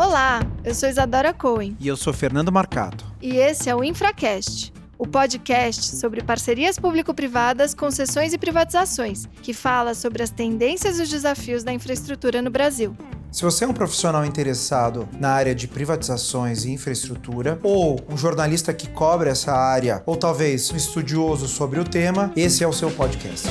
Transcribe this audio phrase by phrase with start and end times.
[0.00, 1.76] Olá, eu sou Isadora Cohen.
[1.78, 3.04] E eu sou Fernando Marcato.
[3.20, 9.92] E esse é o Infracast, o podcast sobre parcerias público-privadas, concessões e privatizações, que fala
[9.92, 12.96] sobre as tendências e os desafios da infraestrutura no Brasil.
[13.30, 18.72] Se você é um profissional interessado na área de privatizações e infraestrutura, ou um jornalista
[18.72, 22.90] que cobre essa área, ou talvez um estudioso sobre o tema, esse é o seu
[22.90, 23.50] podcast.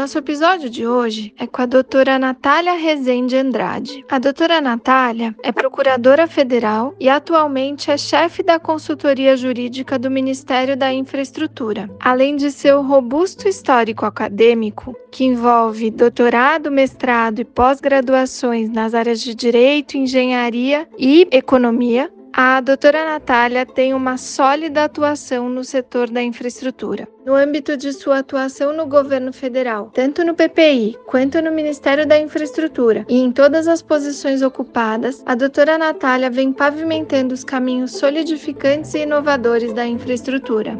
[0.00, 4.02] Nosso episódio de hoje é com a doutora Natália Rezende Andrade.
[4.08, 10.74] A doutora Natália é procuradora federal e atualmente é chefe da consultoria jurídica do Ministério
[10.74, 11.86] da Infraestrutura.
[12.00, 19.34] Além de seu robusto histórico acadêmico, que envolve doutorado, mestrado e pós-graduações nas áreas de
[19.34, 27.08] direito, engenharia e economia, a doutora Natália tem uma sólida atuação no setor da infraestrutura.
[27.26, 32.18] No âmbito de sua atuação no governo federal, tanto no PPI quanto no Ministério da
[32.18, 38.94] Infraestrutura e em todas as posições ocupadas, a doutora Natália vem pavimentando os caminhos solidificantes
[38.94, 40.78] e inovadores da infraestrutura.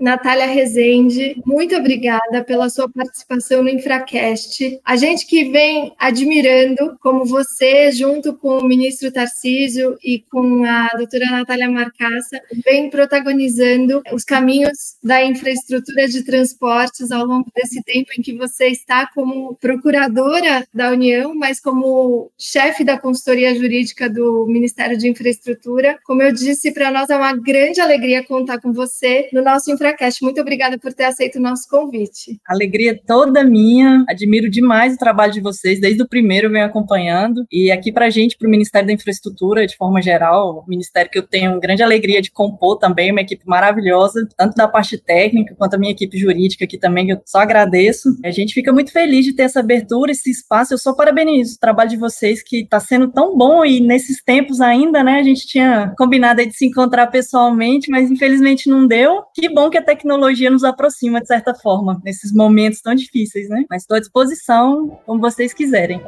[0.00, 4.80] Natália Rezende, muito obrigada pela sua participação no Infracast.
[4.82, 10.88] A gente que vem admirando como você, junto com o ministro Tarcísio e com a
[10.96, 18.10] doutora Natália Marcaça, vem protagonizando os caminhos da infraestrutura de transportes ao longo desse tempo
[18.18, 24.46] em que você está como procuradora da União, mas como chefe da consultoria jurídica do
[24.46, 25.98] Ministério de Infraestrutura.
[26.04, 29.89] Como eu disse, para nós é uma grande alegria contar com você no nosso Infracast
[30.22, 32.38] muito obrigada por ter aceito o nosso convite.
[32.46, 34.04] Alegria toda minha.
[34.08, 35.80] Admiro demais o trabalho de vocês.
[35.80, 37.44] Desde o primeiro eu venho acompanhando.
[37.50, 41.10] E aqui para a gente, para o Ministério da Infraestrutura, de forma geral, o ministério
[41.10, 45.54] que eu tenho grande alegria de compor também, uma equipe maravilhosa, tanto da parte técnica
[45.56, 48.08] quanto a minha equipe jurídica aqui também, que eu só agradeço.
[48.24, 50.74] A gente fica muito feliz de ter essa abertura, esse espaço.
[50.74, 54.60] Eu só parabenizo o trabalho de vocês, que está sendo tão bom e nesses tempos
[54.60, 55.18] ainda, né?
[55.18, 59.22] A gente tinha combinado de se encontrar pessoalmente, mas infelizmente não deu.
[59.34, 63.64] Que bom que a tecnologia nos aproxima de certa forma nesses momentos tão difíceis, né?
[63.68, 66.00] Mas estou à disposição como vocês quiserem.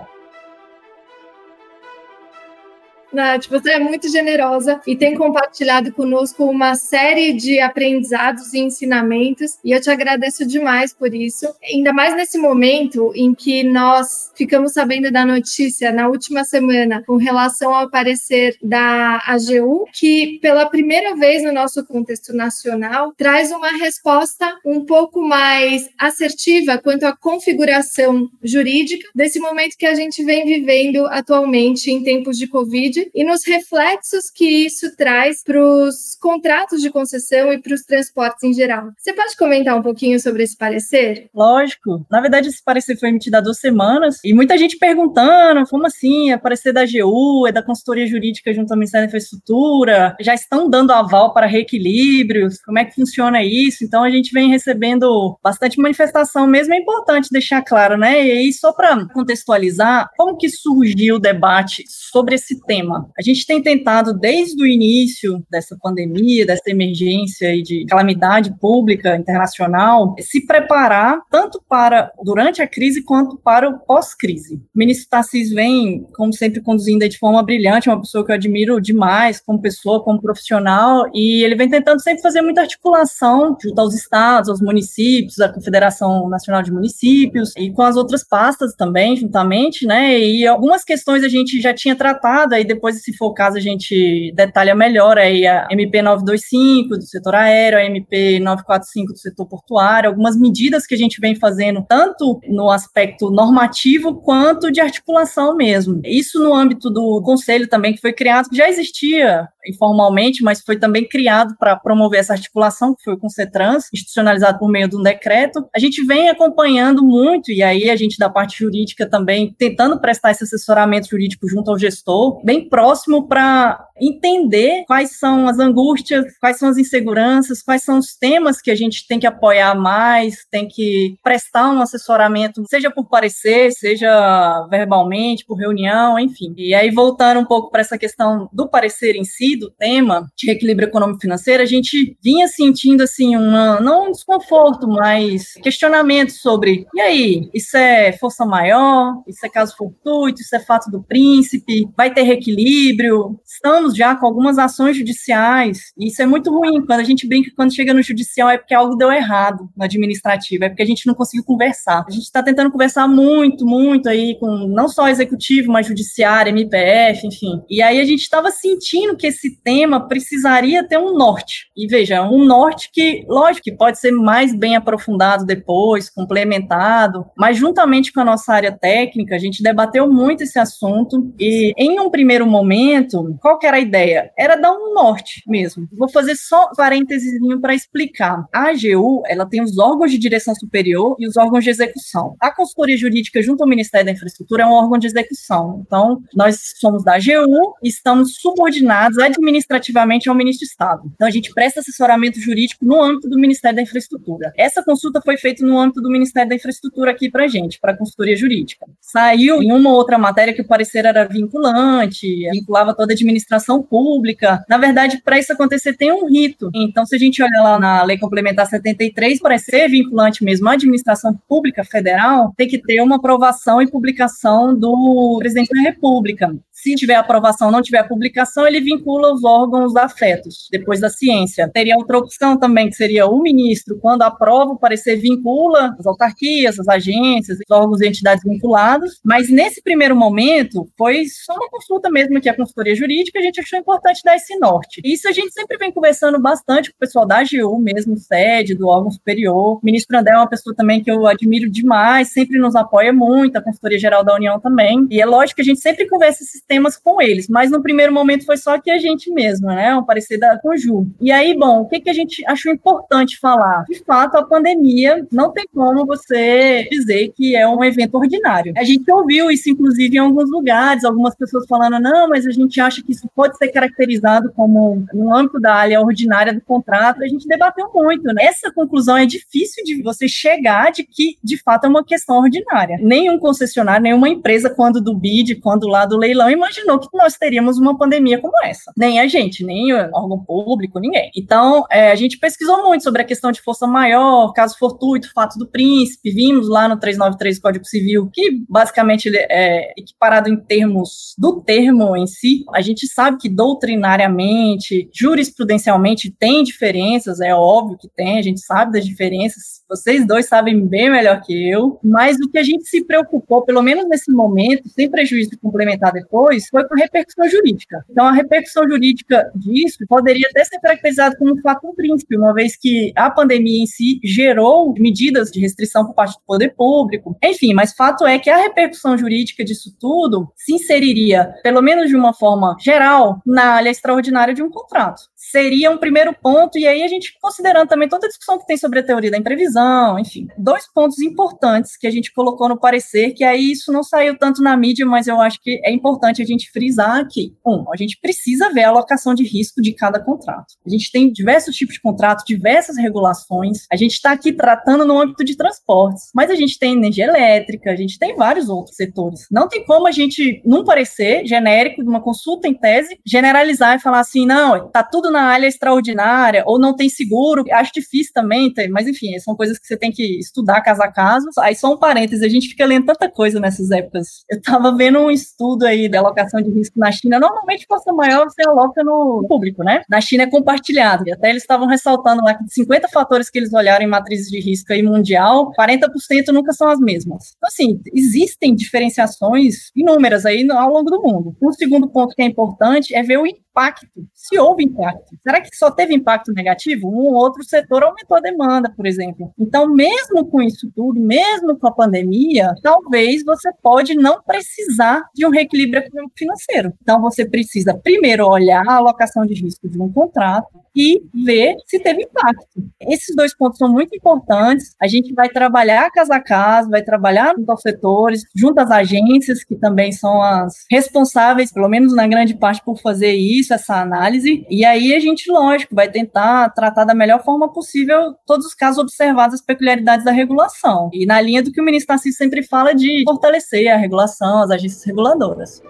[3.12, 9.58] Nath, você é muito generosa e tem compartilhado conosco uma série de aprendizados e ensinamentos,
[9.62, 11.46] e eu te agradeço demais por isso.
[11.62, 17.16] Ainda mais nesse momento em que nós ficamos sabendo da notícia na última semana com
[17.16, 23.70] relação ao parecer da AGU, que pela primeira vez no nosso contexto nacional traz uma
[23.76, 30.44] resposta um pouco mais assertiva quanto à configuração jurídica desse momento que a gente vem
[30.44, 36.80] vivendo atualmente em tempos de Covid e nos reflexos que isso traz para os contratos
[36.80, 38.90] de concessão e para os transportes em geral.
[38.98, 41.28] Você pode comentar um pouquinho sobre esse parecer?
[41.34, 42.06] Lógico.
[42.10, 46.32] Na verdade, esse parecer foi emitido há duas semanas e muita gente perguntando como assim,
[46.32, 50.68] é parecer da AGU, é da consultoria jurídica junto ao Ministério da Infraestrutura, já estão
[50.68, 53.84] dando aval para reequilíbrios, como é que funciona isso?
[53.84, 58.26] Então, a gente vem recebendo bastante manifestação, mesmo é importante deixar claro, né?
[58.26, 62.91] E aí, só para contextualizar, como que surgiu o debate sobre esse tema?
[62.96, 69.16] A gente tem tentado, desde o início dessa pandemia, dessa emergência e de calamidade pública
[69.16, 74.56] internacional, se preparar tanto para durante a crise quanto para o pós-crise.
[74.74, 78.80] O ministro Tarcísio vem, como sempre, conduzindo de forma brilhante, uma pessoa que eu admiro
[78.80, 83.94] demais como pessoa, como profissional, e ele vem tentando sempre fazer muita articulação junto aos
[83.94, 89.86] estados, aos municípios, à Confederação Nacional de Municípios e com as outras pastas também, juntamente,
[89.86, 90.18] né?
[90.18, 93.56] E algumas questões a gente já tinha tratado aí depois depois, se for o caso,
[93.56, 99.18] a gente detalha melhor aí a MP 925 do setor aéreo, a MP 945 do
[99.20, 104.80] setor portuário, algumas medidas que a gente vem fazendo, tanto no aspecto normativo quanto de
[104.80, 106.00] articulação mesmo.
[106.04, 110.78] Isso no âmbito do conselho também, que foi criado, que já existia informalmente, mas foi
[110.78, 114.96] também criado para promover essa articulação, que foi com o CETRANS, institucionalizado por meio de
[114.96, 115.66] um decreto.
[115.74, 120.30] A gente vem acompanhando muito, e aí a gente da parte jurídica também tentando prestar
[120.30, 126.58] esse assessoramento jurídico junto ao gestor, bem próximo para entender quais são as angústias, quais
[126.58, 130.66] são as inseguranças, quais são os temas que a gente tem que apoiar mais, tem
[130.66, 136.52] que prestar um assessoramento, seja por parecer, seja verbalmente, por reunião, enfim.
[136.56, 140.26] E aí, voltando um pouco para essa questão do parecer em si, saído o tema
[140.36, 146.86] de reequilíbrio econômico-financeiro, a gente vinha sentindo, assim, uma, não um desconforto, mas questionamento sobre,
[146.94, 149.22] e aí, isso é força maior?
[149.26, 150.40] Isso é caso fortuito?
[150.40, 151.88] Isso é fato do príncipe?
[151.96, 153.38] Vai ter reequilíbrio?
[153.44, 157.50] Estamos já com algumas ações judiciais, e isso é muito ruim, quando a gente brinca
[157.56, 161.06] quando chega no judicial é porque algo deu errado no administrativo, é porque a gente
[161.06, 162.04] não conseguiu conversar.
[162.06, 167.26] A gente está tentando conversar muito, muito aí com não só executivo, mas judiciário, MPF,
[167.26, 167.62] enfim.
[167.68, 171.66] E aí a gente estava sentindo que esse tema precisaria ter um norte.
[171.76, 177.56] E veja, um norte que, lógico, que pode ser mais bem aprofundado depois, complementado, mas
[177.56, 182.10] juntamente com a nossa área técnica, a gente debateu muito esse assunto e em um
[182.10, 184.30] primeiro momento, qual que era a ideia?
[184.38, 185.88] Era dar um norte mesmo.
[185.92, 188.46] Vou fazer só parênteses para explicar.
[188.52, 192.36] A AGU, ela tem os órgãos de direção superior e os órgãos de execução.
[192.38, 195.82] A consultoria jurídica junto ao Ministério da Infraestrutura é um órgão de execução.
[195.86, 201.02] Então, nós somos da AGU estamos subordinados administrativamente ao Ministro do Estado.
[201.14, 204.52] Então, a gente presta assessoramento jurídico no âmbito do Ministério da Infraestrutura.
[204.56, 207.96] Essa consulta foi feita no âmbito do Ministério da Infraestrutura aqui para gente, para a
[207.96, 208.86] consultoria jurídica.
[209.00, 214.64] Saiu em uma outra matéria que o parecer era vinculante, vinculava toda a administração pública.
[214.68, 216.70] Na verdade, para isso acontecer, tem um rito.
[216.74, 220.72] Então, se a gente olha lá na Lei Complementar 73, para ser vinculante mesmo à
[220.72, 226.52] administração pública federal, tem que ter uma aprovação e publicação do presidente da República.
[226.82, 231.70] Se tiver aprovação, não tiver publicação, ele vincula os órgãos afetos, depois da ciência.
[231.72, 236.80] Teria outra opção também, que seria o ministro, quando aprova o parecer, vincula as autarquias,
[236.80, 239.20] as agências, os órgãos e entidades vinculados.
[239.22, 243.51] Mas nesse primeiro momento, foi só uma consulta mesmo que a consultoria jurídica, a gente
[243.60, 245.00] achou importante dar esse norte.
[245.04, 248.88] Isso a gente sempre vem conversando bastante com o pessoal da AGU, mesmo sede, do
[248.88, 249.78] órgão superior.
[249.78, 253.56] O ministro André é uma pessoa também que eu admiro demais, sempre nos apoia muito,
[253.56, 255.06] a consultoria geral da União também.
[255.10, 258.12] E é lógico que a gente sempre conversa esses temas com eles, mas no primeiro
[258.12, 259.94] momento foi só que a gente mesmo, né?
[259.96, 261.06] Um parecer da Conju.
[261.20, 263.84] E aí, bom, o que, que a gente achou importante falar?
[263.88, 268.72] De fato, a pandemia não tem como você dizer que é um evento ordinário.
[268.76, 272.80] A gente ouviu isso, inclusive, em alguns lugares, algumas pessoas falando, não, mas a gente
[272.80, 277.22] acha que isso ser caracterizado como no âmbito da área ordinária do contrato.
[277.22, 278.44] A gente debateu muito, né?
[278.44, 282.98] Essa conclusão é difícil de você chegar de que, de fato, é uma questão ordinária.
[283.00, 287.78] Nenhum concessionário, nenhuma empresa, quando do BID, quando lá do leilão, imaginou que nós teríamos
[287.78, 288.92] uma pandemia como essa.
[288.96, 291.30] Nem a gente, nem o órgão público, ninguém.
[291.36, 295.58] Então, é, a gente pesquisou muito sobre a questão de força maior, caso fortuito, fato
[295.58, 301.34] do príncipe, vimos lá no 393 do Código Civil, que basicamente é equiparado em termos
[301.38, 302.64] do termo em si.
[302.74, 308.92] A gente sabe que doutrinariamente, jurisprudencialmente tem diferenças, é óbvio que tem, a gente sabe
[308.92, 313.04] das diferenças, vocês dois sabem bem melhor que eu, mas o que a gente se
[313.04, 318.04] preocupou, pelo menos nesse momento, sem prejuízo de complementar depois, foi com repercussão jurídica.
[318.10, 322.76] Então, a repercussão jurídica disso poderia até ser caracterizada como um fato príncipe, uma vez
[322.76, 327.36] que a pandemia em si gerou medidas de restrição por parte do poder público.
[327.44, 332.16] Enfim, mas fato é que a repercussão jurídica disso tudo se inseriria, pelo menos de
[332.16, 335.22] uma forma geral, na área extraordinária de um contrato.
[335.50, 338.76] Seria um primeiro ponto, e aí a gente considerando também toda a discussão que tem
[338.76, 343.32] sobre a teoria da imprevisão, enfim, dois pontos importantes que a gente colocou no parecer,
[343.32, 346.44] que aí isso não saiu tanto na mídia, mas eu acho que é importante a
[346.44, 347.54] gente frisar aqui.
[347.66, 350.74] Um, a gente precisa ver a alocação de risco de cada contrato.
[350.86, 353.86] A gente tem diversos tipos de contrato, diversas regulações.
[353.92, 357.90] A gente está aqui tratando no âmbito de transportes, mas a gente tem energia elétrica,
[357.90, 359.46] a gente tem vários outros setores.
[359.50, 364.00] Não tem como a gente, num parecer genérico de uma consulta em tese, generalizar e
[364.00, 367.64] falar assim, não, tá tudo na área extraordinária, ou não tem seguro.
[367.72, 371.46] Acho difícil também, mas enfim, são coisas que você tem que estudar caso a caso.
[371.60, 374.44] Aí só um parênteses, a gente fica lendo tanta coisa nessas épocas.
[374.50, 378.44] Eu tava vendo um estudo aí dela alocação de risco na China, normalmente força maior
[378.44, 380.02] você aloca no público, né?
[380.08, 381.24] Na China é compartilhado.
[381.26, 384.48] E até eles estavam ressaltando lá que de 50 fatores que eles olharam em matrizes
[384.48, 387.54] de risco aí mundial, 40% nunca são as mesmas.
[387.56, 391.56] Então, assim, existem diferenciações inúmeras aí ao longo do mundo.
[391.62, 395.36] Um segundo ponto que é importante é ver o impacto, se houve impacto.
[395.42, 397.08] Será que só teve impacto negativo?
[397.08, 399.52] Um ou outro setor aumentou a demanda, por exemplo.
[399.58, 405.46] Então, mesmo com isso tudo, mesmo com a pandemia, talvez você pode não precisar de
[405.46, 406.04] um reequilíbrio
[406.36, 406.92] financeiro.
[407.02, 411.98] Então, você precisa primeiro olhar a alocação de risco de um contrato e ver se
[411.98, 412.66] teve impacto.
[413.00, 414.94] Esses dois pontos são muito importantes.
[415.00, 419.64] A gente vai trabalhar casa a casa, vai trabalhar junto aos setores, junto às agências,
[419.64, 424.66] que também são as responsáveis, pelo menos na grande parte, por fazer isso, essa análise.
[424.68, 428.98] E aí a gente, lógico, vai tentar tratar da melhor forma possível todos os casos
[428.98, 431.10] observados, as peculiaridades da regulação.
[431.12, 434.70] E na linha do que o ministro Tarcísio sempre fala de fortalecer a regulação, as
[434.70, 435.82] agências reguladoras.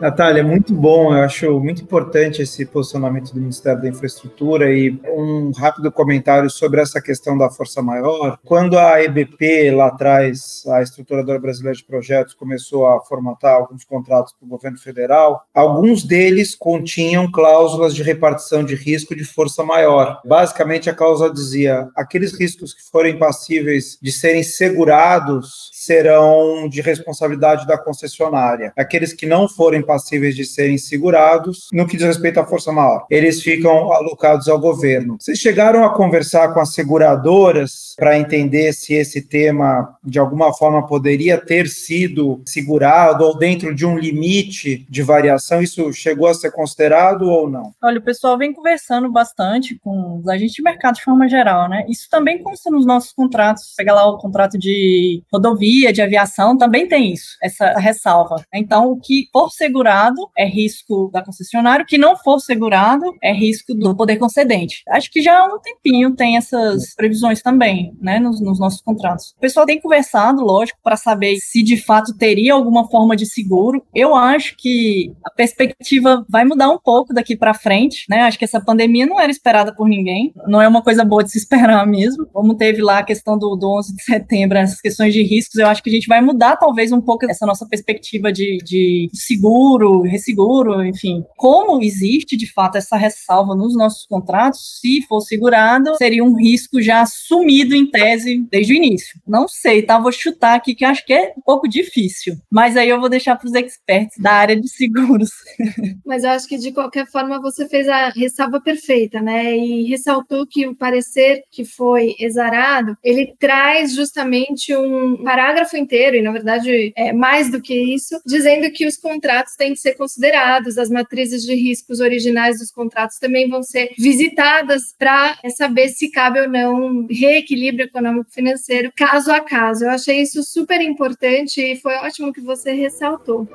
[0.00, 1.14] Natália, muito bom.
[1.14, 6.80] Eu acho muito importante esse posicionamento do Ministério da Infraestrutura e um rápido comentário sobre
[6.80, 8.38] essa questão da força maior.
[8.42, 14.32] Quando a EBP, lá atrás, a Estruturadora Brasileira de Projetos, começou a formatar alguns contratos
[14.32, 20.22] para o governo federal, alguns deles continham cláusulas de repartição de risco de força maior.
[20.24, 27.66] Basicamente, a cláusula dizia: aqueles riscos que forem passíveis de serem segurados serão de responsabilidade
[27.66, 28.72] da concessionária.
[28.78, 33.06] Aqueles que não forem passíveis de serem segurados, no que diz respeito à força maior,
[33.10, 35.16] eles ficam alocados ao governo.
[35.18, 40.86] Vocês chegaram a conversar com as seguradoras para entender se esse tema, de alguma forma,
[40.86, 45.60] poderia ter sido segurado ou dentro de um limite de variação?
[45.60, 47.72] Isso chegou a ser considerado ou não?
[47.82, 51.84] Olha, o pessoal vem conversando bastante com os agentes de mercado de forma geral, né?
[51.88, 53.74] Isso também consta nos nossos contratos.
[53.76, 58.36] Pega lá o contrato de rodovia de aviação também tem isso, essa ressalva.
[58.54, 63.32] Então, o que for segurado é risco da concessionária, o que não for segurado é
[63.32, 64.82] risco do poder concedente.
[64.88, 69.30] Acho que já há um tempinho tem essas previsões também, né, nos, nos nossos contratos.
[69.36, 73.82] O pessoal tem conversado, lógico, para saber se de fato teria alguma forma de seguro.
[73.94, 78.22] Eu acho que a perspectiva vai mudar um pouco daqui para frente, né?
[78.22, 81.30] Acho que essa pandemia não era esperada por ninguém, não é uma coisa boa de
[81.30, 82.26] se esperar mesmo.
[82.26, 85.66] Como teve lá a questão do, do 11 de setembro, essas questões de riscos, eu
[85.66, 89.69] acho que a gente vai mudar talvez um pouco essa nossa perspectiva de, de seguro,
[90.02, 91.24] resseguro, enfim.
[91.36, 96.80] Como existe de fato essa ressalva nos nossos contratos, se for segurado, seria um risco
[96.80, 99.20] já assumido em tese desde o início.
[99.26, 99.98] Não sei, tá?
[99.98, 103.36] Vou chutar aqui que acho que é um pouco difícil, mas aí eu vou deixar
[103.36, 105.30] para os experts da área de seguros.
[106.04, 109.56] Mas eu acho que de qualquer forma você fez a ressalva perfeita, né?
[109.56, 116.22] E ressaltou que o parecer que foi exarado, ele traz justamente um parágrafo inteiro, e
[116.22, 120.78] na verdade é mais do que isso, dizendo que os contratos têm que ser considerados,
[120.78, 126.40] as matrizes de riscos originais dos contratos também vão ser visitadas para saber se cabe
[126.40, 129.84] ou não reequilíbrio econômico-financeiro caso a caso.
[129.84, 133.48] Eu achei isso super importante e foi ótimo que você ressaltou.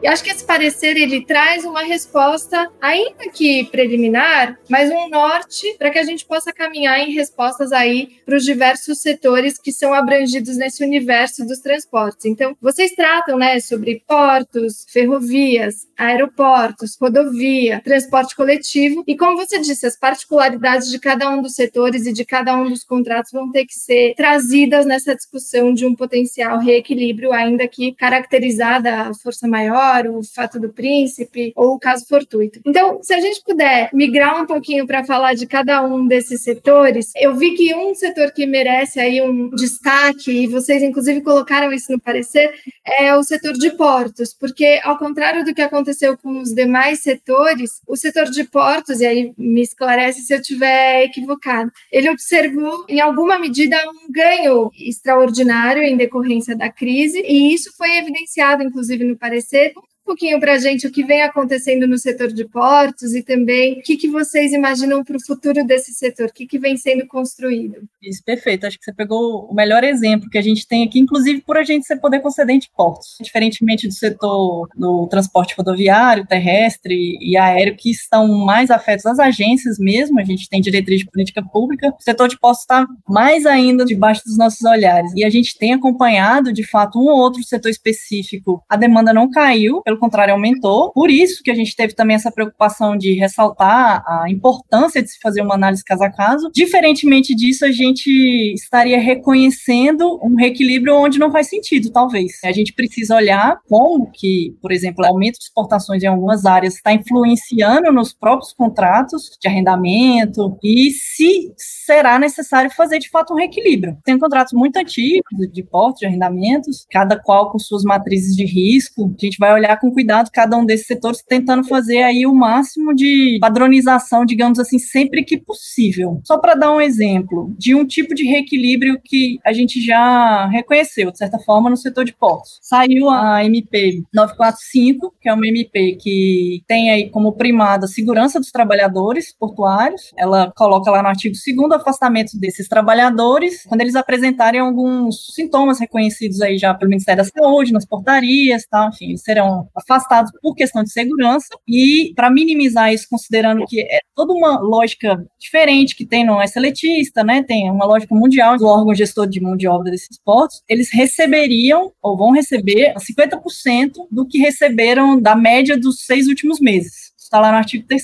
[0.00, 5.74] E acho que esse parecer ele traz uma resposta, ainda que preliminar, mas um norte
[5.76, 9.92] para que a gente possa caminhar em respostas aí para os diversos setores que são
[9.92, 12.26] abrangidos nesse universo dos transportes.
[12.26, 19.84] Então, vocês tratam, né, sobre portos, ferrovias, aeroportos, rodovia, transporte coletivo e como você disse,
[19.84, 23.64] as particularidades de cada um dos setores e de cada um dos contratos vão ter
[23.66, 29.87] que ser trazidas nessa discussão de um potencial reequilíbrio, ainda que caracterizada a força maior
[30.06, 32.60] o fato do príncipe ou o caso fortuito.
[32.64, 37.12] Então, se a gente puder migrar um pouquinho para falar de cada um desses setores,
[37.16, 41.90] eu vi que um setor que merece aí um destaque, e vocês inclusive colocaram isso
[41.90, 42.52] no parecer,
[42.98, 47.80] é o setor de portos, porque ao contrário do que aconteceu com os demais setores,
[47.86, 53.00] o setor de portos, e aí me esclarece se eu estiver equivocado, ele observou em
[53.00, 59.16] alguma medida um ganho extraordinário em decorrência da crise, e isso foi evidenciado inclusive no
[59.16, 59.72] parecer
[60.08, 63.82] pouquinho para a gente o que vem acontecendo no setor de portos e também o
[63.82, 67.76] que, que vocês imaginam para o futuro desse setor, o que, que vem sendo construído.
[68.02, 68.66] Isso, perfeito.
[68.66, 71.62] Acho que você pegou o melhor exemplo que a gente tem aqui, inclusive por a
[71.62, 73.16] gente ser poder concedente de portos.
[73.20, 79.78] Diferentemente do setor do transporte rodoviário, terrestre e aéreo, que estão mais afetos às agências
[79.78, 83.84] mesmo, a gente tem diretriz de política pública, o setor de portos está mais ainda
[83.84, 85.12] debaixo dos nossos olhares.
[85.14, 88.64] E a gente tem acompanhado, de fato, um ou outro setor específico.
[88.68, 90.92] A demanda não caiu, pelo contrário, aumentou.
[90.92, 95.18] Por isso que a gente teve também essa preocupação de ressaltar a importância de se
[95.20, 96.50] fazer uma análise caso a caso.
[96.54, 98.10] Diferentemente disso, a gente
[98.54, 102.32] estaria reconhecendo um reequilíbrio onde não faz sentido, talvez.
[102.44, 106.74] A gente precisa olhar como que, por exemplo, o aumento de exportações em algumas áreas
[106.74, 113.36] está influenciando nos próprios contratos de arrendamento e se será necessário fazer de fato um
[113.36, 113.96] reequilíbrio.
[114.04, 119.14] Tem contratos muito antigos de portos, de arrendamentos, cada qual com suas matrizes de risco.
[119.18, 122.34] A gente vai olhar com com cuidado cada um desses setores, tentando fazer aí o
[122.34, 126.20] máximo de padronização, digamos assim, sempre que possível.
[126.24, 131.10] Só para dar um exemplo de um tipo de reequilíbrio que a gente já reconheceu,
[131.10, 132.58] de certa forma, no setor de portos.
[132.62, 138.38] Saiu a MP 945, que é uma MP que tem aí como primada a segurança
[138.38, 140.12] dos trabalhadores portuários.
[140.16, 146.40] Ela coloca lá no artigo 2 afastamento desses trabalhadores quando eles apresentarem alguns sintomas reconhecidos
[146.40, 148.90] aí já pelo Ministério da Saúde, nas portarias, tá?
[148.92, 154.00] enfim, eles serão afastados por questão de segurança e para minimizar isso, considerando que é
[154.14, 157.42] toda uma lógica diferente que tem não é seletista, né?
[157.42, 161.92] Tem uma lógica mundial do órgão gestor de mão de obra desses portos, eles receberiam
[162.02, 167.52] ou vão receber 50% do que receberam da média dos seis últimos meses está lá
[167.52, 168.02] no artigo 3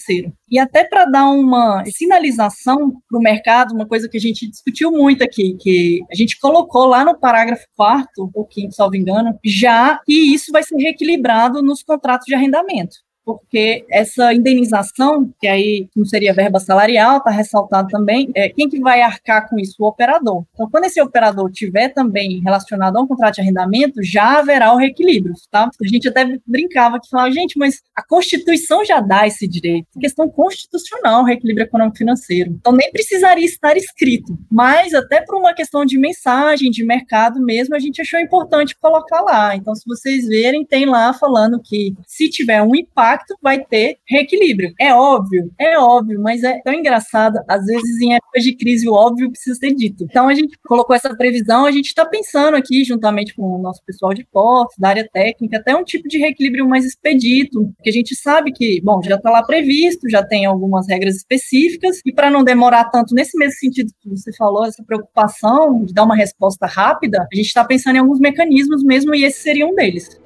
[0.50, 4.92] E até para dar uma sinalização para o mercado, uma coisa que a gente discutiu
[4.92, 9.98] muito aqui, que a gente colocou lá no parágrafo 4 ou 5 salvo engano, já
[10.04, 16.04] que isso vai ser reequilibrado nos contratos de arrendamento porque essa indenização, que aí não
[16.04, 19.76] seria verba salarial, está ressaltado também, é, quem que vai arcar com isso?
[19.78, 20.44] O operador.
[20.52, 24.76] Então, quando esse operador tiver também relacionado a um contrato de arrendamento, já haverá o
[24.76, 25.68] reequilíbrio, tá?
[25.82, 29.86] A gente até brincava que falava, gente, mas a Constituição já dá esse direito.
[29.98, 32.50] Questão constitucional, o reequilíbrio econômico-financeiro.
[32.60, 34.36] Então, nem precisaria estar escrito.
[34.50, 39.20] Mas, até por uma questão de mensagem, de mercado mesmo, a gente achou importante colocar
[39.22, 39.56] lá.
[39.56, 43.96] Então, se vocês verem, tem lá falando que se tiver um impacto impacto vai ter
[44.08, 44.72] reequilíbrio.
[44.80, 47.38] É óbvio, é óbvio, mas é tão engraçado.
[47.48, 50.04] Às vezes, em épocas de crise, o óbvio precisa ser dito.
[50.04, 53.82] Então, a gente colocou essa previsão, a gente está pensando aqui, juntamente com o nosso
[53.84, 57.92] pessoal de portos, da área técnica, até um tipo de reequilíbrio mais expedito, que a
[57.92, 62.30] gente sabe que, bom, já está lá previsto, já tem algumas regras específicas, e para
[62.30, 66.66] não demorar tanto, nesse mesmo sentido que você falou, essa preocupação de dar uma resposta
[66.66, 70.23] rápida, a gente está pensando em alguns mecanismos mesmo, e esse seria um deles.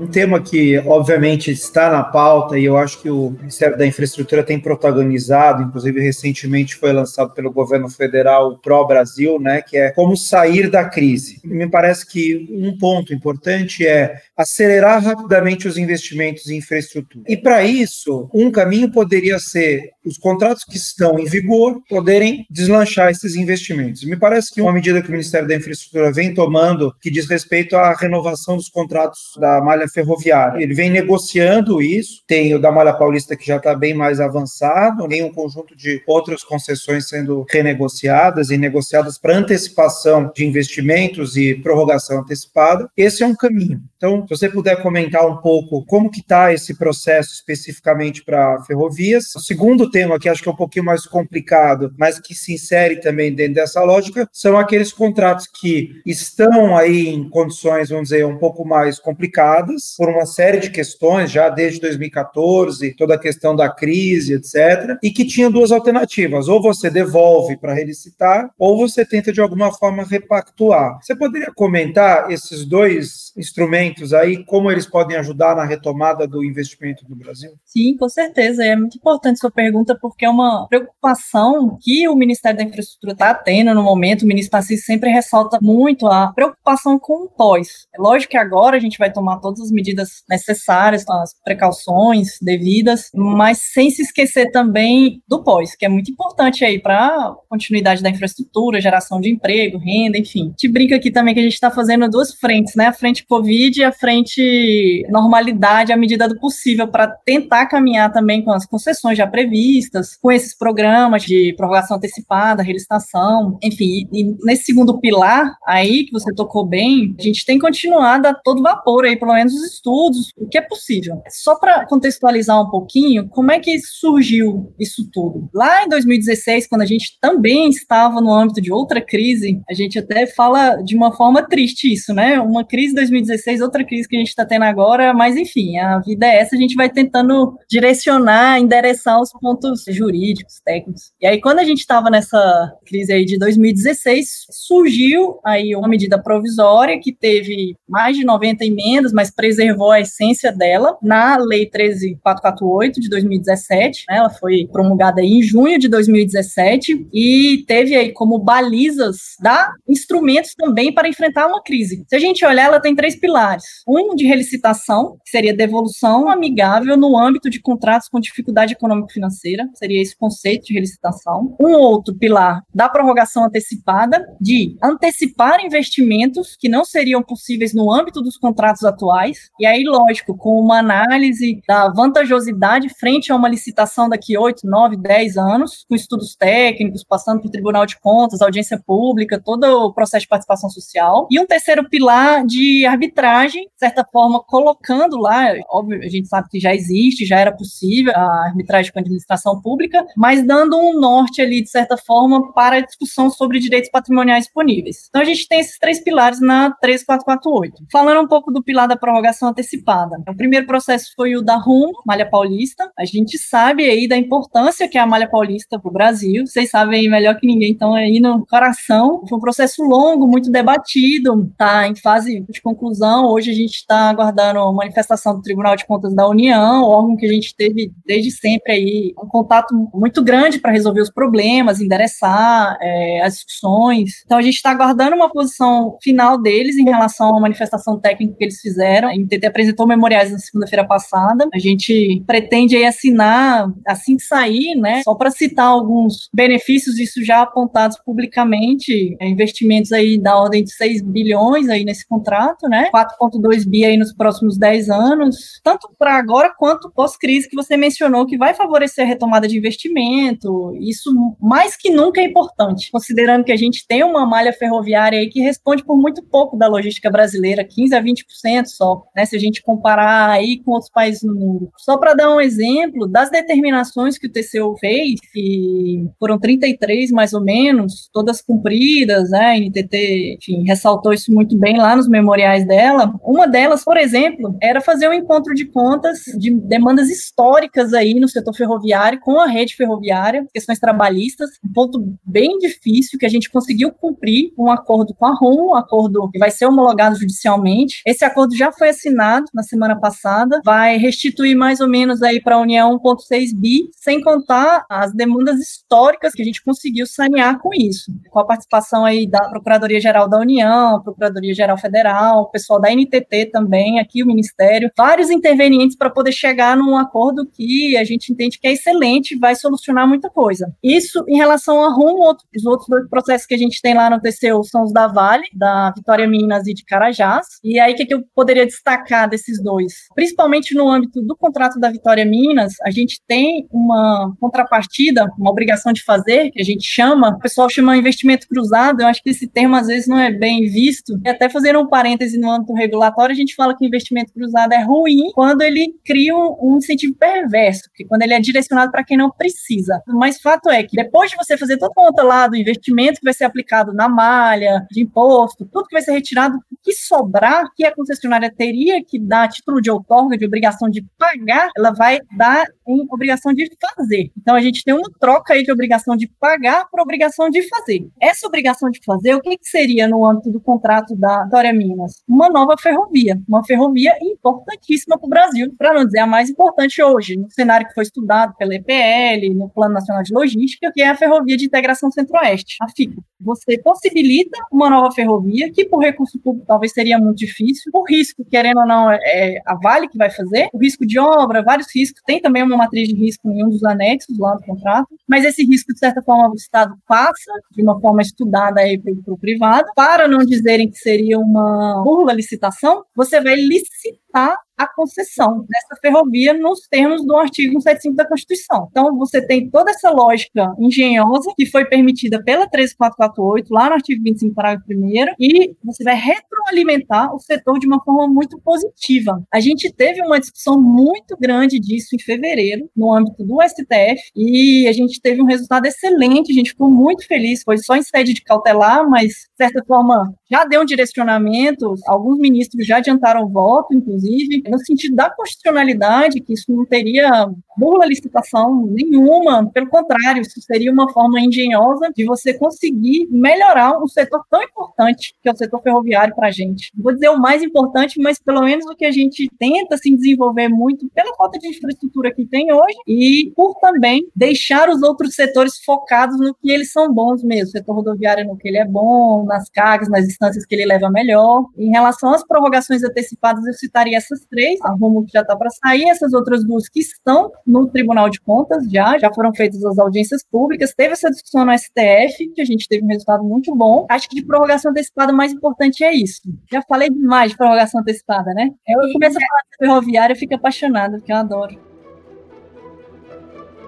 [0.00, 4.42] Um tema que, obviamente, está na pauta e eu acho que o Ministério da Infraestrutura
[4.42, 9.90] tem protagonizado, inclusive recentemente foi lançado pelo governo federal o Pro Brasil, né, que é
[9.90, 11.38] como sair da crise.
[11.44, 17.26] Me parece que um ponto importante é acelerar rapidamente os investimentos em infraestrutura.
[17.28, 23.10] E para isso, um caminho poderia ser os contratos que estão em vigor poderem deslanchar
[23.10, 24.02] esses investimentos.
[24.04, 27.76] Me parece que uma medida que o Ministério da Infraestrutura vem tomando que diz respeito
[27.76, 30.62] à renovação dos contratos da malha ferroviária.
[30.62, 35.08] Ele vem negociando isso, tem o da Malha Paulista que já está bem mais avançado,
[35.08, 41.54] tem um conjunto de outras concessões sendo renegociadas e negociadas para antecipação de investimentos e
[41.54, 42.88] prorrogação antecipada.
[42.96, 43.80] Esse é um caminho.
[43.96, 49.34] Então, se você puder comentar um pouco como que está esse processo especificamente para ferrovias.
[49.34, 53.00] O segundo tema, que acho que é um pouquinho mais complicado, mas que se insere
[53.00, 58.38] também dentro dessa lógica, são aqueles contratos que estão aí em condições, vamos dizer, um
[58.38, 63.68] pouco mais complicadas, por uma série de questões, já desde 2014, toda a questão da
[63.68, 69.32] crise, etc., e que tinha duas alternativas: ou você devolve para relicitar, ou você tenta
[69.32, 70.98] de alguma forma repactuar.
[71.02, 77.04] Você poderia comentar esses dois instrumentos aí, como eles podem ajudar na retomada do investimento
[77.08, 77.52] no Brasil?
[77.64, 78.64] Sim, com certeza.
[78.64, 83.34] É muito importante sua pergunta, porque é uma preocupação que o Ministério da Infraestrutura está
[83.34, 84.22] tendo no momento.
[84.22, 87.86] O ministro Tarcísio sempre ressalta muito a preocupação com o pós.
[87.94, 92.38] É lógico que agora a gente vai tomar todas as as medidas necessárias, as precauções
[92.42, 98.02] devidas, mas sem se esquecer também do pós, que é muito importante aí para continuidade
[98.02, 100.48] da infraestrutura, geração de emprego, renda, enfim.
[100.50, 102.88] Gente brinca aqui também que a gente está fazendo duas frentes, né?
[102.88, 108.42] A frente Covid e a frente normalidade à medida do possível, para tentar caminhar também
[108.42, 114.08] com as concessões já previstas, com esses programas de prorrogação antecipada, relicitação, enfim.
[114.12, 118.62] E nesse segundo pilar aí, que você tocou bem, a gente tem continuado a todo
[118.62, 121.22] vapor aí, pelo menos os estudos, o que é possível.
[121.28, 125.48] Só para contextualizar um pouquinho, como é que surgiu isso tudo?
[125.54, 129.98] Lá em 2016, quando a gente também estava no âmbito de outra crise, a gente
[129.98, 132.40] até fala de uma forma triste isso, né?
[132.40, 136.26] Uma crise 2016, outra crise que a gente está tendo agora, mas enfim, a vida
[136.26, 141.12] é essa, a gente vai tentando direcionar, endereçar os pontos jurídicos, técnicos.
[141.20, 146.20] E aí, quando a gente estava nessa crise aí de 2016, surgiu aí uma medida
[146.22, 153.00] provisória que teve mais de 90 emendas, mas preservou a essência dela na Lei 13448
[153.00, 154.04] de 2017.
[154.06, 160.54] Né, ela foi promulgada em junho de 2017 e teve aí como balizas dar instrumentos
[160.54, 162.04] também para enfrentar uma crise.
[162.06, 166.94] Se a gente olhar, ela tem três pilares: um de relicitação, que seria devolução amigável
[166.98, 171.56] no âmbito de contratos com dificuldade econômico-financeira, seria esse conceito de relicitação.
[171.58, 178.20] Um outro pilar da prorrogação antecipada, de antecipar investimentos que não seriam possíveis no âmbito
[178.20, 179.50] dos contratos atuais editais.
[179.58, 184.96] E aí, lógico, com uma análise da vantajosidade frente a uma licitação daqui 8, 9,
[184.96, 190.22] 10 anos, com estudos técnicos, passando pelo Tribunal de Contas, audiência pública, todo o processo
[190.22, 191.26] de participação social.
[191.30, 196.48] E um terceiro pilar de arbitragem, de certa forma, colocando lá, óbvio, a gente sabe
[196.50, 200.98] que já existe, já era possível a arbitragem com a administração pública, mas dando um
[200.98, 205.06] norte ali, de certa forma, para a discussão sobre direitos patrimoniais disponíveis.
[205.08, 207.84] Então, a gente tem esses três pilares na 3448.
[207.90, 210.16] Falando um pouco do pilar da prorrogação antecipada.
[210.28, 212.90] O primeiro processo foi o da RUM, Malha Paulista.
[212.98, 216.46] A gente sabe aí da importância que é a Malha Paulista para o Brasil.
[216.46, 219.22] Vocês sabem melhor que ninguém, então aí no coração.
[219.28, 223.26] Foi um processo longo, muito debatido, tá em fase de conclusão.
[223.26, 227.26] Hoje a gente está aguardando a manifestação do Tribunal de Contas da União, órgão que
[227.26, 232.78] a gente teve desde sempre aí um contato muito grande para resolver os problemas, endereçar
[232.80, 234.22] é, as discussões.
[234.24, 238.44] Então a gente está aguardando uma posição final deles em relação à manifestação técnica que
[238.44, 239.09] eles fizeram.
[239.10, 241.48] A MTT apresentou memoriais na segunda-feira passada.
[241.52, 245.02] A gente pretende aí assinar assim que sair, né?
[245.02, 250.72] Só para citar alguns benefícios, isso já apontados publicamente, é, investimentos aí da ordem de
[250.72, 252.90] 6 bilhões aí nesse contrato, né?
[252.94, 258.26] 4,2 bi aí nos próximos 10 anos, tanto para agora quanto pós-crise que você mencionou,
[258.26, 260.74] que vai favorecer a retomada de investimento.
[260.80, 265.28] Isso mais que nunca é importante, considerando que a gente tem uma malha ferroviária aí
[265.28, 269.24] que responde por muito pouco da logística brasileira, 15 a 20% só, né?
[269.24, 271.70] Se a gente comparar aí com outros países no mundo.
[271.78, 277.32] Só para dar um exemplo das determinações que o TCU fez, que foram 33 mais
[277.32, 279.52] ou menos, todas cumpridas, né?
[279.52, 283.12] A NTT, enfim, ressaltou isso muito bem lá nos memoriais dela.
[283.22, 288.28] Uma delas, por exemplo, era fazer um encontro de contas de demandas históricas aí no
[288.28, 293.50] setor ferroviário com a rede ferroviária, questões trabalhistas, um ponto bem difícil que a gente
[293.50, 298.02] conseguiu cumprir um acordo com a RUM, um acordo que vai ser homologado judicialmente.
[298.06, 302.56] Esse acordo já foi assinado na semana passada, vai restituir mais ou menos aí para
[302.56, 307.70] a União 1.6 bi, sem contar as demandas históricas que a gente conseguiu sanear com
[307.74, 313.46] isso, com a participação aí da Procuradoria-Geral da União, Procuradoria-Geral Federal, o pessoal da NTT
[313.52, 318.58] também, aqui o Ministério, vários intervenientes para poder chegar num acordo que a gente entende
[318.58, 320.72] que é excelente, vai solucionar muita coisa.
[320.82, 324.10] Isso em relação a RUM, outro, os outros dois processos que a gente tem lá
[324.10, 327.46] no TCU são os da Vale, da Vitória Minas e de Carajás.
[327.62, 329.92] E aí, o que, que eu poderia destacar desses dois?
[330.14, 335.92] Principalmente no âmbito do contrato da Vitória Minas, a gente tem uma contrapartida, uma obrigação
[335.92, 339.46] de fazer, que a gente chama, o pessoal chama investimento cruzado, eu acho que esse
[339.46, 341.20] termo às vezes não é bem visto.
[341.24, 344.82] E até fazer um parêntese no âmbito regulatório, a gente fala que investimento cruzado é
[344.82, 349.30] ruim quando ele cria um incentivo perverso, que quando ele é direcionado para quem não
[349.30, 350.02] precisa.
[350.06, 353.24] Mas fato é que depois de você fazer toda a conta lá do investimento que
[353.24, 357.64] vai ser aplicado na malha, de imposto, tudo que vai ser retirado, o que sobrar,
[357.76, 362.20] que a concessionária teria que dar título de outorga, de obrigação de pagar, ela vai
[362.36, 364.30] dar em obrigação de fazer.
[364.38, 368.06] Então a gente tem uma troca aí de obrigação de pagar para obrigação de fazer.
[368.20, 372.22] Essa obrigação de fazer, o que, que seria no âmbito do contrato da Dória Minas?
[372.28, 377.02] Uma nova ferrovia, uma ferrovia importantíssima para o Brasil, para não dizer a mais importante
[377.02, 381.08] hoje, no cenário que foi estudado pela EPL, no Plano Nacional de Logística, que é
[381.08, 383.22] a Ferrovia de Integração Centro-Oeste, a FICO.
[383.40, 388.44] Você possibilita uma nova ferrovia, que por recurso público talvez seria muito difícil, o risco,
[388.50, 392.22] querendo ou não, é a Vale que vai fazer, o risco de obra, vários riscos,
[392.26, 395.64] tem também uma matriz de risco em um dos anexos lá do contrato, mas esse
[395.64, 399.88] risco, de certa forma, o Estado passa de uma forma estudada aí para o privado,
[399.94, 406.54] para não dizerem que seria uma burla licitação, você vai licitar a concessão dessa ferrovia
[406.54, 408.88] nos termos do artigo 175 da Constituição.
[408.90, 414.22] Então, você tem toda essa lógica engenhosa que foi permitida pela 13448, lá no artigo
[414.24, 419.42] 25, parágrafo 1 e você vai retroalimentar o setor de uma forma muito positiva.
[419.52, 424.88] A gente teve uma discussão muito grande disso em fevereiro, no âmbito do STF, e
[424.88, 428.32] a gente teve um resultado excelente, a gente ficou muito feliz, foi só em sede
[428.32, 433.48] de cautelar, mas, de certa forma, já deu um direcionamento, alguns ministros já adiantaram o
[433.48, 440.42] voto, inclusive, no sentido da constitucionalidade, que isso não teria burla licitação nenhuma, pelo contrário,
[440.42, 445.52] isso seria uma forma engenhosa de você conseguir melhorar um setor tão importante que é
[445.52, 446.90] o setor ferroviário para a gente.
[446.96, 450.68] Vou dizer o mais importante, mas pelo menos o que a gente tenta se desenvolver
[450.68, 455.78] muito pela falta de infraestrutura que tem hoje e por também deixar os outros setores
[455.84, 457.68] focados no que eles são bons mesmo.
[457.68, 461.10] O setor rodoviário no que ele é bom, nas cargas, nas distâncias que ele leva
[461.10, 461.64] melhor.
[461.78, 466.08] Em relação às prorrogações antecipadas, eu citaria essas três, a que já está para sair,
[466.08, 470.44] essas outras duas que estão no Tribunal de Contas, já, já foram feitas as audiências
[470.44, 474.06] públicas, teve essa discussão no STF, que a gente teve um resultado muito bom.
[474.10, 476.42] Acho que de prorrogação antecipada, o mais importante é isso.
[476.70, 478.70] Já falei demais de prorrogação antecipada, né?
[478.86, 481.89] Eu começo a falar de ferroviária, fico apaixonada, porque eu adoro.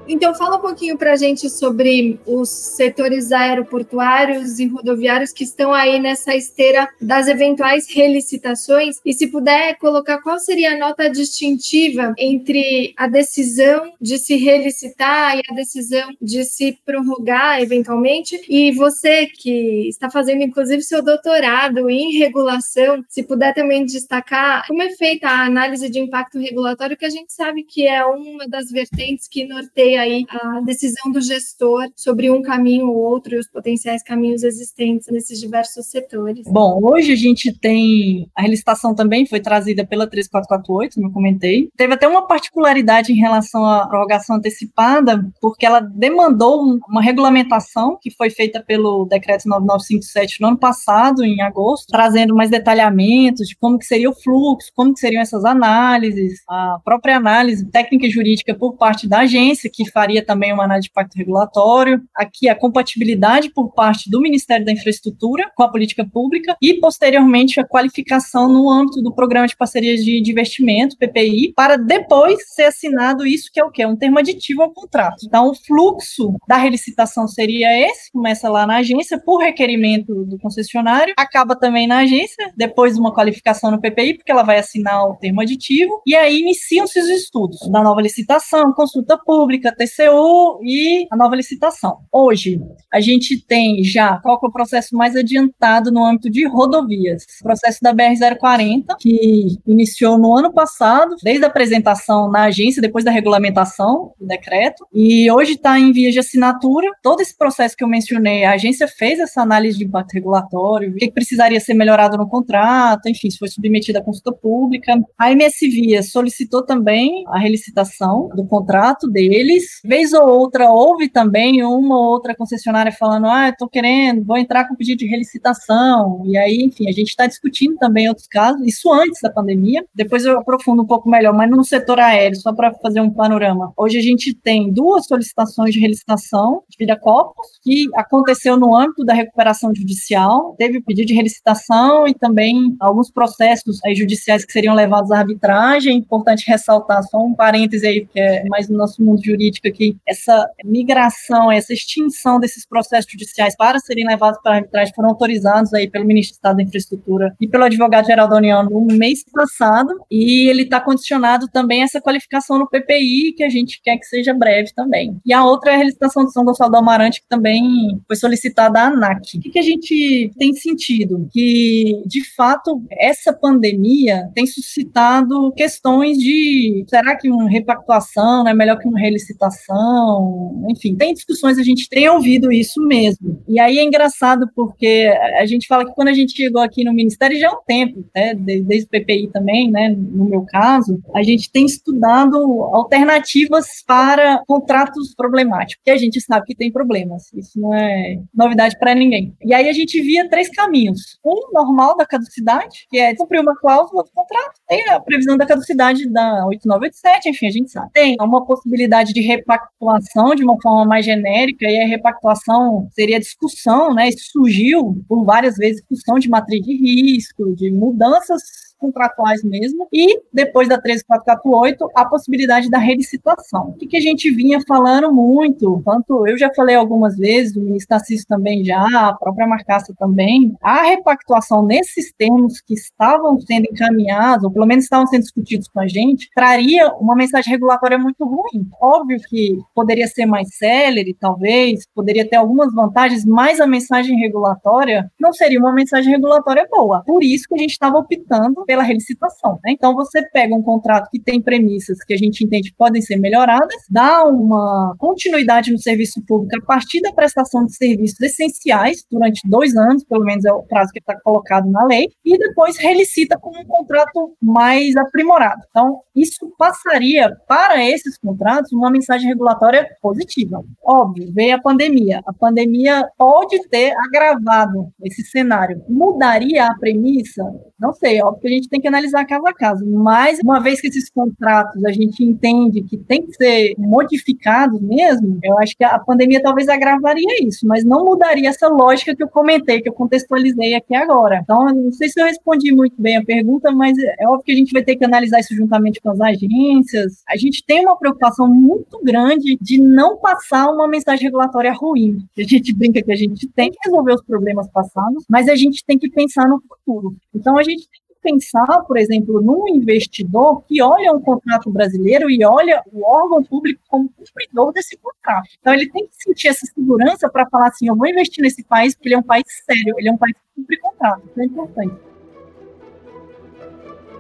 [0.09, 5.73] Então, fala um pouquinho para a gente sobre os setores aeroportuários e rodoviários que estão
[5.73, 12.15] aí nessa esteira das eventuais relicitações e se puder colocar qual seria a nota distintiva
[12.19, 18.41] entre a decisão de se relicitar e a decisão de se prorrogar eventualmente.
[18.49, 24.83] E você que está fazendo inclusive seu doutorado em regulação, se puder também destacar como
[24.83, 28.71] é feita a análise de impacto regulatório, que a gente sabe que é uma das
[28.71, 33.49] vertentes que norteia aí a decisão do gestor sobre um caminho ou outro e os
[33.49, 36.47] potenciais caminhos existentes nesses diversos setores.
[36.47, 41.69] Bom, hoje a gente tem a relicitação também foi trazida pela 3448, como eu comentei.
[41.77, 48.11] Teve até uma particularidade em relação à prorrogação antecipada, porque ela demandou uma regulamentação que
[48.11, 53.79] foi feita pelo decreto 9957 no ano passado, em agosto, trazendo mais detalhamentos de como
[53.79, 58.55] que seria o fluxo, como que seriam essas análises, a própria análise técnica e jurídica
[58.55, 62.03] por parte da agência, que que faria também uma análise de impacto regulatório.
[62.15, 67.61] Aqui a compatibilidade por parte do Ministério da Infraestrutura com a política pública e posteriormente
[67.61, 73.27] a qualificação no âmbito do Programa de Parcerias de Investimento, PPI, para depois ser assinado
[73.27, 73.85] isso que é o que?
[73.85, 75.25] Um termo aditivo ao contrato.
[75.27, 81.15] Então o fluxo da relicitação seria esse, começa lá na agência por requerimento do concessionário,
[81.17, 85.41] acaba também na agência, depois uma qualificação no PPI, porque ela vai assinar o termo
[85.41, 91.37] aditivo, e aí iniciam-se os estudos da nova licitação, consulta pública, TCU e a nova
[91.37, 91.99] licitação.
[92.11, 92.61] Hoje,
[92.93, 97.25] a gente tem já qual é o processo mais adiantado no âmbito de rodovias.
[97.41, 103.05] O processo da BR-040, que iniciou no ano passado, desde a apresentação na agência, depois
[103.05, 106.89] da regulamentação do decreto, e hoje está em via de assinatura.
[107.03, 110.95] Todo esse processo que eu mencionei, a agência fez essa análise de impacto regulatório, o
[110.95, 115.01] que, precisaria ser melhorado no contrato, enfim, se foi submetida à consulta pública.
[115.19, 121.63] A MS Via solicitou também a relicitação do contrato deles, Vez ou outra, houve também
[121.65, 126.23] uma ou outra concessionária falando: ah, estou querendo, vou entrar com pedido de relicitação.
[126.27, 129.85] E aí, enfim, a gente está discutindo também outros casos, isso antes da pandemia.
[129.95, 133.73] Depois eu aprofundo um pouco melhor, mas no setor aéreo, só para fazer um panorama.
[133.77, 139.05] Hoje a gente tem duas solicitações de relicitação de vida corpus, que aconteceu no âmbito
[139.05, 144.53] da recuperação judicial, teve o pedido de relicitação e também alguns processos aí, judiciais que
[144.53, 145.99] seriam levados à arbitragem.
[145.99, 149.97] Importante ressaltar só um parêntese aí, que é mais no nosso mundo jurídico política que
[150.07, 155.89] essa migração, essa extinção desses processos judiciais para serem levados para arbitragem foram autorizados aí
[155.89, 160.49] pelo ministro do Estado da Infraestrutura e pelo advogado-geral da União no mês passado, e
[160.49, 164.33] ele está condicionado também a essa qualificação no PPI, que a gente quer que seja
[164.33, 165.17] breve também.
[165.25, 168.81] E a outra é a relicitação de São Gonçalo do Amarante, que também foi solicitada
[168.81, 169.37] à ANAC.
[169.37, 171.29] O que, que a gente tem sentido?
[171.31, 178.79] Que, de fato, essa pandemia tem suscitado questões de será que uma repactuação é melhor
[178.79, 179.42] que uma relicitação?
[179.43, 183.43] Licitação, enfim, tem discussões, a gente tem ouvido isso mesmo.
[183.49, 186.93] E aí é engraçado porque a gente fala que quando a gente chegou aqui no
[186.93, 191.23] Ministério já há um tempo, né, desde o PPI também, né, no meu caso, a
[191.23, 192.37] gente tem estudado
[192.73, 198.79] alternativas para contratos problemáticos, que a gente sabe que tem problemas, isso não é novidade
[198.79, 199.35] para ninguém.
[199.45, 201.19] E aí a gente via três caminhos.
[201.25, 205.47] Um normal da caducidade, que é cumprir uma cláusula do contrato, tem a previsão da
[205.47, 207.91] caducidade da 8987, enfim, a gente sabe.
[207.93, 213.95] Tem uma possibilidade de repactuação de uma forma mais genérica, e a repactuação seria discussão,
[213.95, 214.09] né?
[214.09, 220.21] Isso surgiu por várias vezes discussão de matriz de risco, de mudanças contratuais mesmo, e
[220.33, 223.69] depois da 13448, a possibilidade da relicitação.
[223.69, 227.61] O que, que a gente vinha falando muito, tanto eu já falei algumas vezes, o
[227.61, 233.67] ministro Tarcísio também já, a própria Marcaça também, a repactuação nesses termos que estavam sendo
[233.71, 238.25] encaminhados, ou pelo menos estavam sendo discutidos com a gente, traria uma mensagem regulatória muito
[238.25, 238.67] ruim.
[238.81, 245.11] Óbvio que poderia ser mais célere, talvez, poderia ter algumas vantagens, mas a mensagem regulatória
[245.21, 247.03] não seria uma mensagem regulatória boa.
[247.05, 249.59] Por isso que a gente estava optando pela relicitação.
[249.63, 249.73] Né?
[249.73, 253.17] Então, você pega um contrato que tem premissas que a gente entende que podem ser
[253.17, 259.47] melhoradas, dá uma continuidade no serviço público a partir da prestação de serviços essenciais durante
[259.47, 263.39] dois anos, pelo menos é o prazo que está colocado na lei, e depois relicita
[263.39, 265.61] com um contrato mais aprimorado.
[265.69, 270.65] Então, isso passaria para esses contratos uma mensagem regulatória positiva.
[270.83, 272.23] Óbvio, veio a pandemia.
[272.27, 275.85] A pandemia pode ter agravado esse cenário.
[275.91, 277.43] Mudaria a premissa?
[277.79, 280.81] Não sei, óbvio que a gente tem que analisar caso a caso, mas uma vez
[280.81, 285.85] que esses contratos a gente entende que tem que ser modificados mesmo, eu acho que
[285.85, 289.93] a pandemia talvez agravaria isso, mas não mudaria essa lógica que eu comentei, que eu
[289.93, 291.41] contextualizei aqui agora.
[291.43, 294.57] Então, não sei se eu respondi muito bem a pergunta, mas é óbvio que a
[294.57, 297.23] gente vai ter que analisar isso juntamente com as agências.
[297.29, 302.25] A gente tem uma preocupação muito grande de não passar uma mensagem regulatória ruim.
[302.39, 305.85] A gente brinca que a gente tem que resolver os problemas passados, mas a gente
[305.85, 307.17] tem que pensar no futuro.
[307.35, 312.31] Então, a gente gente tem pensar, por exemplo, num investidor que olha um contrato brasileiro
[312.31, 315.49] e olha o órgão público como cumpridor desse contrato.
[315.61, 318.95] Então, ele tem que sentir essa segurança para falar assim: eu vou investir nesse país
[318.95, 321.23] porque ele é um país sério, ele é um país que cumpre contrato.
[321.29, 322.12] Isso é importante.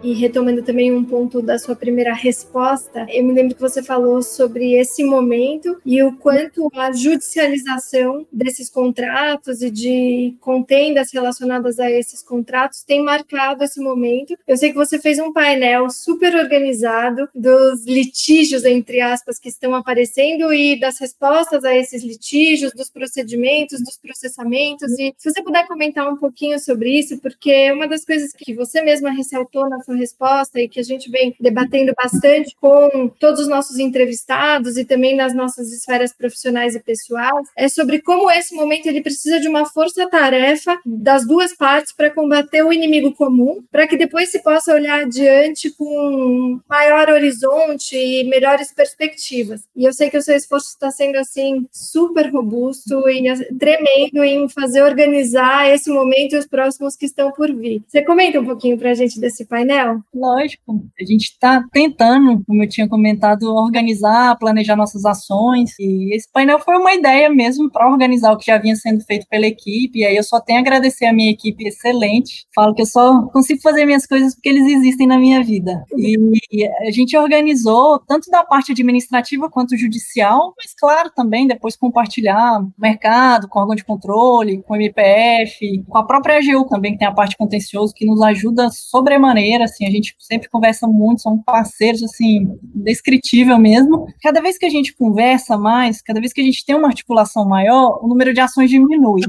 [0.02, 4.20] E retomando também um ponto da sua primeira resposta, eu me lembro que você falou
[4.20, 11.88] sobre esse momento e o quanto a judicialização desses contratos e de contendas relacionadas a
[11.88, 14.36] esses contratos tem marcado esse momento.
[14.44, 19.72] Eu sei que você fez um painel super organizado dos litígios, entre aspas, que estão
[19.72, 24.90] aparecendo e das respostas a esses litígios, dos procedimentos, dos processamentos.
[24.98, 28.82] E se você puder comentar um pouquinho sobre isso, porque uma das coisas que você
[28.82, 33.48] mesma ressaltou na sua resposta e que a gente vem debatendo bastante com todos os
[33.48, 38.86] nossos entrevistados e também nas nossas esferas profissionais e pessoais, é sobre como esse momento
[38.86, 43.96] ele precisa de uma força-tarefa das duas partes para combater o inimigo comum, para que
[43.96, 49.62] depois se possa olhar adiante com maior horizonte e melhores perspectivas.
[49.76, 53.22] E eu sei que o seu esforço está sendo assim super robusto e
[53.58, 57.82] tremendo em fazer organizar esse momento e os próximos que estão por vir.
[57.86, 59.81] Você comenta um pouquinho para a gente desse painel?
[60.14, 60.84] Lógico.
[61.00, 65.72] A gente está tentando, como eu tinha comentado, organizar, planejar nossas ações.
[65.78, 69.26] E esse painel foi uma ideia mesmo para organizar o que já vinha sendo feito
[69.28, 70.00] pela equipe.
[70.00, 72.46] E aí eu só tenho a agradecer a minha equipe excelente.
[72.54, 75.84] Falo que eu só consigo fazer minhas coisas porque eles existem na minha vida.
[75.96, 82.60] E a gente organizou tanto da parte administrativa quanto judicial, mas claro também depois compartilhar
[82.78, 87.08] mercado, com órgão de controle, com o MPF, com a própria AGU também, que tem
[87.08, 92.02] a parte contencioso, que nos ajuda sobremaneira assim, a gente sempre conversa muito, são parceiros,
[92.02, 94.06] assim, descritível mesmo.
[94.22, 97.46] Cada vez que a gente conversa mais, cada vez que a gente tem uma articulação
[97.46, 99.22] maior, o número de ações diminui.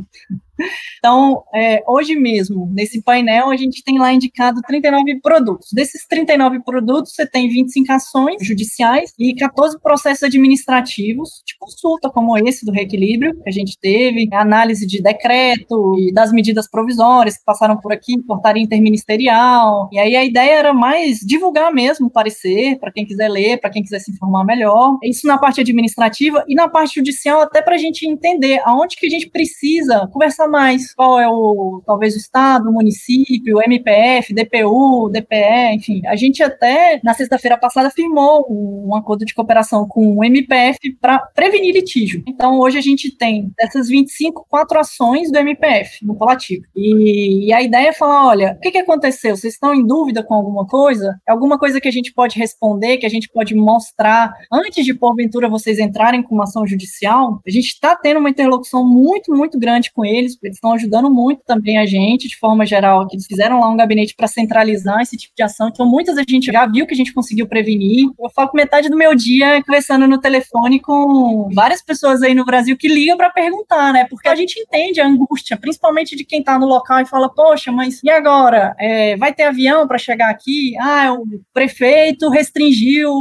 [0.99, 5.69] Então, é, hoje mesmo, nesse painel, a gente tem lá indicado 39 produtos.
[5.73, 12.37] Desses 39 produtos, você tem 25 ações judiciais e 14 processos administrativos de consulta, como
[12.37, 17.43] esse do reequilíbrio que a gente teve, análise de decreto e das medidas provisórias que
[17.43, 19.89] passaram por aqui, portaria interministerial.
[19.91, 23.69] E aí a ideia era mais divulgar mesmo o parecer, para quem quiser ler, para
[23.69, 24.97] quem quiser se informar melhor.
[25.03, 29.05] Isso na parte administrativa e na parte judicial, até para a gente entender aonde que
[29.05, 35.10] a gente precisa conversar mais qual é o, talvez o estado, o município, MPF, DPU,
[35.10, 36.01] DPE, enfim.
[36.06, 41.19] A gente até, na sexta-feira passada, firmou um acordo de cooperação com o MPF para
[41.19, 42.23] prevenir litígio.
[42.27, 46.63] Então, hoje a gente tem dessas 25, quatro ações do MPF no coletivo.
[46.75, 49.36] E, e a ideia é falar, olha, o que, que aconteceu?
[49.36, 51.19] Vocês estão em dúvida com alguma coisa?
[51.27, 54.93] É alguma coisa que a gente pode responder, que a gente pode mostrar antes de,
[54.93, 57.41] porventura, vocês entrarem com uma ação judicial?
[57.45, 61.10] A gente está tendo uma interlocução muito, muito grande com eles, eles, eles estão ajudando
[61.10, 65.02] muito também a gente, de forma geral, que eles fizeram lá um gabinete para centralizar
[65.02, 68.10] esse tipo de ação, então muitas a gente já viu que a gente conseguiu prevenir.
[68.19, 72.46] Eu falo metade do meu dia é conversando no telefone com várias pessoas aí no
[72.46, 74.06] Brasil que ligam para perguntar, né?
[74.10, 77.72] Porque a gente entende a angústia, principalmente de quem está no local e fala, poxa,
[77.72, 78.76] mas e agora?
[78.80, 80.76] É, vai ter avião para chegar aqui?
[80.80, 83.12] Ah, o prefeito restringiu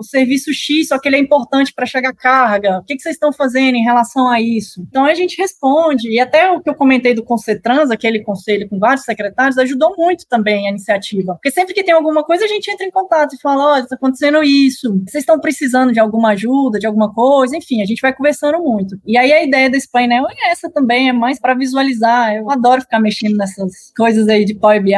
[0.00, 2.78] o serviço X, só que ele é importante para chegar carga.
[2.78, 4.82] O que, que vocês estão fazendo em relação a isso?
[4.88, 8.78] Então a gente responde, e até o que eu comentei do Concetrans, aquele conselho com
[8.78, 11.34] vários secretários, ajudou muito também a iniciativa.
[11.34, 13.96] Porque sempre que tem alguma coisa, a gente entra em contato e fala: olha, está
[13.96, 18.14] acontecendo isso, vocês estão precisando de alguma ajuda, de alguma coisa, enfim, a gente vai
[18.14, 18.98] conversando muito.
[19.06, 22.34] E aí a ideia desse painel é essa também, é mais para visualizar.
[22.34, 24.92] Eu adoro ficar mexendo nessas coisas aí de Power BI,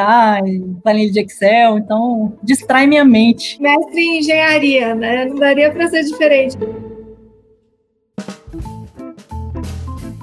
[0.83, 3.61] planilha de Excel, então distrai minha mente.
[3.61, 5.27] Mestre em engenharia, né?
[5.27, 6.59] Não daria para ser diferente.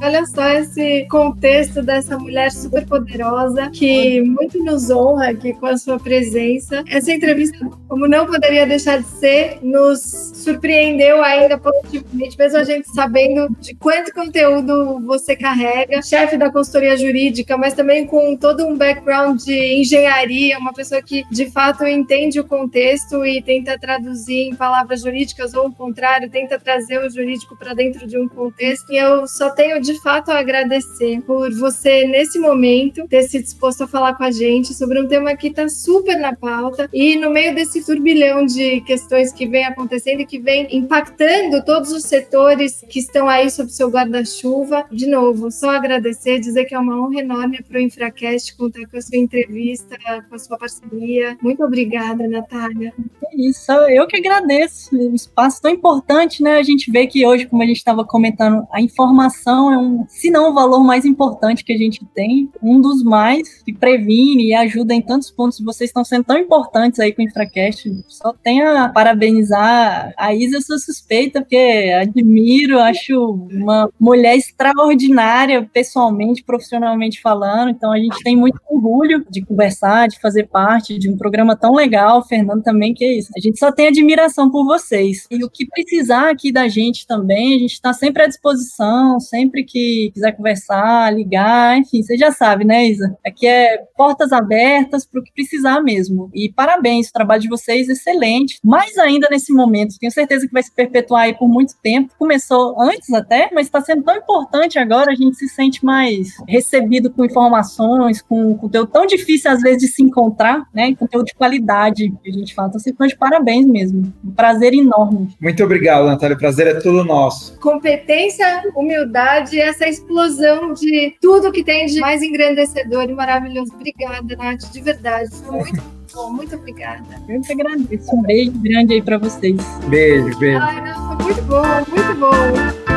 [0.02, 5.78] Olha só esse contexto dessa mulher super poderosa que muito nos honra aqui com a
[5.78, 6.84] sua presença.
[6.90, 7.58] Essa entrevista,
[7.88, 10.00] como não poderia deixar de ser, nos
[10.36, 16.96] surpreendeu ainda positivamente, mesmo a gente sabendo de quanto conteúdo você carrega, chefe da consultoria
[16.96, 22.40] jurídica, mas também com todo um background de engenharia, uma pessoa que de fato entende
[22.40, 27.58] o contexto e tenta traduzir em palavras jurídicas ou o contrário, tenta trazer o jurídico
[27.58, 28.92] para dentro de um contexto.
[28.94, 33.84] E eu só tenho de fato a agradecer por você, nesse momento, ter se disposto
[33.84, 37.30] a falar com a gente sobre um tema que está super na pauta e no
[37.30, 42.84] meio desse turbilhão de questões que vem acontecendo e que vem impactando todos os setores
[42.90, 44.86] que estão aí sob seu guarda-chuva.
[44.92, 48.98] De novo, só agradecer, dizer que é uma honra enorme para o Infracast contar com
[48.98, 49.98] a sua entrevista,
[50.28, 51.38] com a sua parceria.
[51.42, 52.94] Muito obrigada, Natália.
[53.24, 54.96] É isso, eu que agradeço.
[54.96, 56.58] Um espaço tão importante, né?
[56.58, 60.30] A gente vê que hoje, como a gente estava comentando, a informação é um, se
[60.30, 64.54] não o valor mais importante que a gente tem, um dos mais que previne e
[64.54, 65.60] ajuda em tantos pontos.
[65.60, 67.90] Vocês estão sendo tão importantes aí com o Infracast.
[68.08, 75.68] Só tenho a parabenizar a Isa, eu sou suspeita, porque admiro, acho uma mulher extraordinária,
[75.74, 77.70] pessoalmente, profissionalmente falando.
[77.70, 81.74] Então a gente tem muito orgulho de conversar, de fazer parte de um programa tão
[81.74, 82.26] legal.
[82.26, 83.32] Fernando também, que é isso.
[83.36, 85.28] A gente só tem admiração por vocês.
[85.32, 89.64] E o que precisar aqui da gente também, a gente está sempre à disposição, sempre
[89.70, 93.16] que quiser conversar, ligar, enfim, você já sabe, né, Isa?
[93.26, 96.30] Aqui é portas abertas para o que precisar mesmo.
[96.34, 98.60] E parabéns, o trabalho de vocês é excelente.
[98.64, 102.14] Mais ainda nesse momento, tenho certeza que vai se perpetuar aí por muito tempo.
[102.18, 107.10] Começou antes até, mas está sendo tão importante agora, a gente se sente mais recebido
[107.10, 110.96] com informações, com conteúdo tão difícil às vezes de se encontrar, né?
[110.96, 112.70] Conteúdo de qualidade que a gente fala.
[112.70, 114.14] Então, vocês de parabéns mesmo.
[114.24, 115.30] Um prazer enorme.
[115.40, 116.36] Muito obrigado, Natália.
[116.36, 117.58] O prazer é todo nosso.
[117.60, 123.74] Competência, humildade, essa explosão de tudo que tem de mais engrandecedor e maravilhoso.
[123.74, 125.30] Obrigada, Nath, de verdade.
[125.36, 125.82] Foi muito
[126.14, 126.32] bom.
[126.34, 127.06] Muito obrigada.
[127.28, 128.16] Eu que agradeço.
[128.16, 129.62] Um beijo grande aí para vocês.
[129.88, 130.60] Beijo, beijo.
[130.60, 132.90] Ai, não, foi muito bom, muito bom.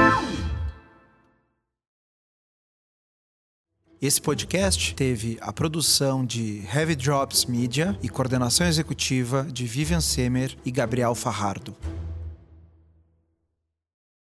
[4.01, 10.57] Esse podcast teve a produção de Heavy Drops Media e coordenação executiva de Vivian Semer
[10.65, 11.73] e Gabriel Farrardo.